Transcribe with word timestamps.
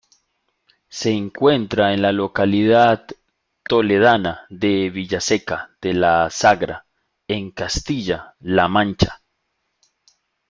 Se 0.89 1.11
encuentra 1.11 1.93
en 1.93 2.01
la 2.01 2.11
localidad 2.11 3.05
toledana 3.63 4.47
de 4.49 4.89
Villaseca 4.89 5.75
de 5.79 5.93
la 5.93 6.31
Sagra, 6.31 6.87
en 7.27 7.51
Castilla-La 7.51 8.67
Mancha. 8.67 9.21